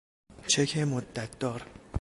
[0.47, 1.65] چک مدت دار